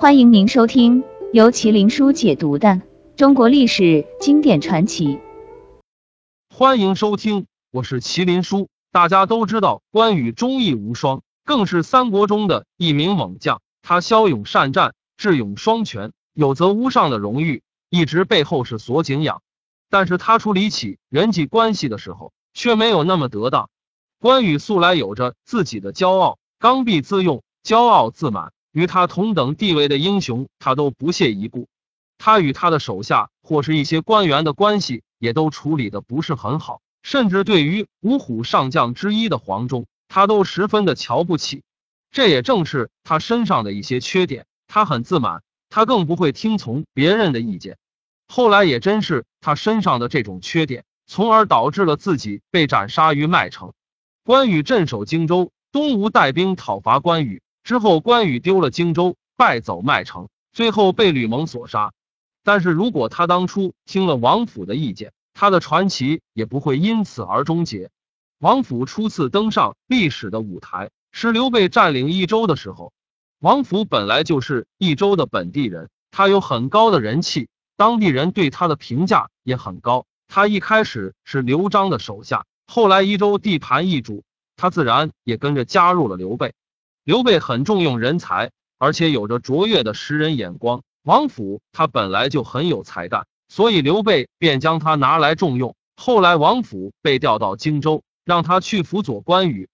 [0.00, 2.82] 欢迎您收听由麒麟书解读的
[3.16, 5.20] 中国历史经典传奇。
[6.52, 8.68] 欢迎收听，我是麒麟书。
[8.90, 13.62] 大家都知道关羽忠义无双，更是三国中的一名猛将。
[13.82, 19.42] 他骁勇善战，智勇双全，有则无上的荣誉，一直被后世所敬仰。
[19.88, 23.70] 但是他处理起人际关系的时候，却没有那么得当。
[24.18, 28.52] 关羽素来有着自己的骄傲，刚愎自用，骄傲自满。
[28.74, 31.68] 与他同等地位的英雄，他都不屑一顾。
[32.18, 36.80] 他与他的手下或是一些官员的关系，也都处理的不是很好。
[37.04, 41.62] 甚至对于五虎上将之一的黄忠，他都十分的瞧不起。
[42.10, 44.44] 这也正是他身上的一些缺点。
[44.66, 47.76] 他很自满，他更不会听从别人的意见。
[48.26, 53.72] 后来也真是他身上的这种缺点，从而导致了自己被斩杀于麦城。
[54.24, 57.40] 关羽镇守荆州，东吴带兵讨伐关羽。
[57.64, 61.94] 之后，关羽丢了荆州，败走麦城，最后被吕蒙所杀。
[62.42, 67.90] 但是如果他当初听了王府的意见，他的传奇也不会因此而终结。
[68.38, 72.92] 王府初次登上历史的舞台是刘备占领益州的时候。
[73.40, 80.04] 王府本来就是益州的本地人，他有很高的人气，当地人对他的评价也很高。
[80.28, 84.22] 他一开始是刘璋的手下，后来益州地盘易主，
[84.56, 86.52] 他自然也跟着加入了刘备。
[87.04, 90.82] 刘备很重用人才，而且有着卓越的识人眼光。
[91.02, 95.76] 王府他本来就很有才干，所以刘备便将他拿来重用。
[95.96, 99.68] 后来王府被调到荆州，让他去辅佐关羽。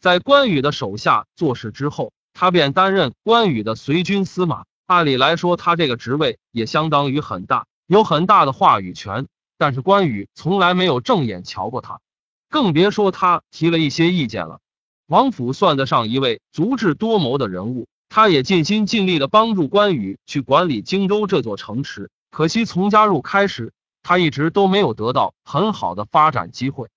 [0.00, 4.64] 在关羽的手下做事之后，他便担任关羽的随军司马。
[4.86, 9.26] 按理来说，他这个职位也相当于很大，有很大的话语权。
[9.58, 11.98] 但是关羽从来没有正眼瞧过他，
[12.48, 14.60] 更别说他提了一些意见了。
[15.06, 22.10] 王府算得上一位足智多谋的人物，他也尽心尽力的帮助关羽去管理荆州这座城池。
[22.32, 26.88] 可惜从加入开始，他一直都没有得到很好的发展机会。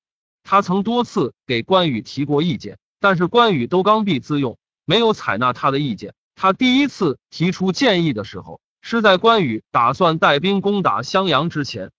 [0.44, 6.16] 他曾多次给关羽提过意见，但是关羽都刚愎自用，没有采纳他的意见。
[6.34, 11.92] 他第一次提出建议的时候，是在关羽打算带兵攻打襄阳之前。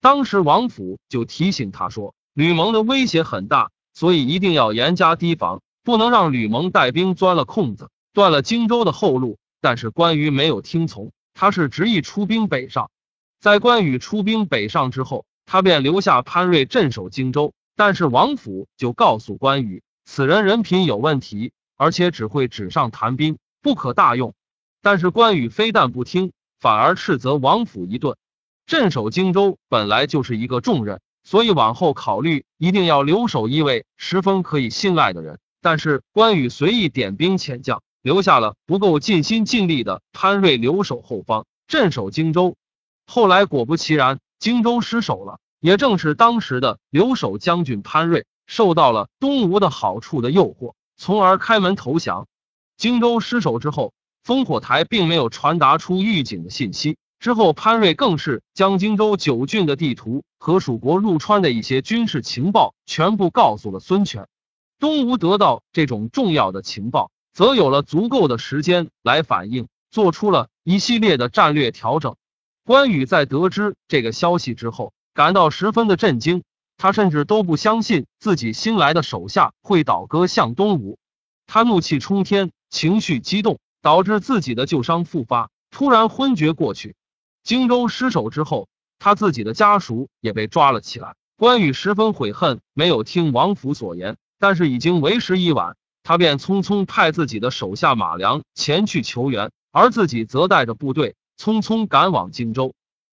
[0.00, 3.70] 当时王府就提醒他说，吕蒙的威胁很大。
[3.98, 9.38] 所以一定要严加提防，不能让吕蒙带兵钻了空子，断了荆州的后路。
[9.60, 12.92] 但是关羽没有听从，他是执意出兵北上。
[13.40, 17.54] 在关羽出兵北上之后，他便留下潘瑞镇守荆州。
[17.74, 24.32] 但是王府就告诉关羽，此人人品有问题，而且只会纸上谈兵，不可大用。
[24.80, 28.16] 但是关羽非但不听，反而斥责王府一顿。
[28.64, 31.00] 镇守荆州本来就是一个重任。
[31.24, 35.38] 所以往后考虑，一定要留守一位十分可以信赖的人。
[35.60, 42.56] 但是关羽随意点兵遣将，留下了不够尽心尽力的潘瑞留守后方，镇守荆州。
[43.06, 45.38] 后来果不其然，荆州失守了。
[45.60, 52.28] 也正是当时的留守将军潘瑞受到了东吴的好处的诱惑，从而开门投降。
[52.76, 53.92] 荆州失守之后，
[54.24, 56.96] 烽火台并没有传达出预警的信息。
[57.20, 64.28] 之后，潘瑞更是将荆州九郡的地图和蜀国入川的一些军事情报全部告诉了孙权。
[64.78, 72.14] 东吴得到这种重要的情报，则有了足够的时间来反应，做出了一系列的战略调整。
[72.64, 76.44] 关羽在得知这个消息之后，感到十分的震惊，
[76.76, 80.98] 他甚至都不相信自己新来的手下会倒戈向东吴，
[81.48, 86.94] 他怒气冲天，情绪激动，导致自己的旧伤复发，突然昏厥过去。
[87.48, 91.14] 荆州失守之后，他自己的家属也被抓了起来。
[91.38, 102.74] 关羽十分悔恨，没有听王府所言，但是已经为时已晚，他便匆匆派自己的手下马良前去求援，而自己则带着部队匆匆赶往荆州。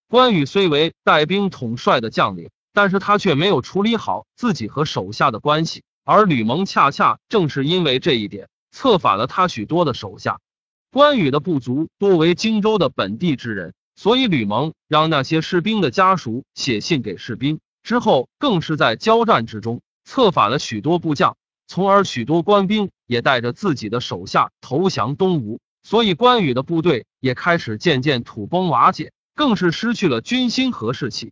[0.08, 10.40] 关羽虽为带兵统帅的将领，但是他却没有处理好自己和手下的关系，而吕蒙恰恰正是因为这一点，策反了他许多的手下。
[10.90, 13.74] 关羽的部族多为荆州的本地之人。
[13.96, 25.60] 所以，吕蒙让那些士兵的家属写信给士兵，之后更是在交战之中策反了许多部将，从而许多官兵也带着自己的手下投降东吴。
[25.84, 31.32] 所以，关羽的部队也开始渐渐土崩瓦解，更是失去了军心和士气。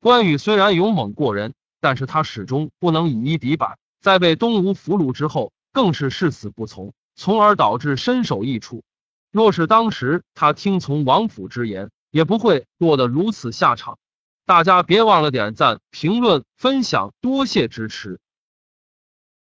[0.00, 8.82] 关羽虽然勇猛过人，但是他始终不能以一敌百，在被东吴俘虏之后，更是誓死不从，从而导致身首异处。
[9.30, 13.98] 若是当时他听从王府之言，也不会落得如此下场。
[14.46, 18.20] 大家别忘了点赞、评论、分享，多谢支持。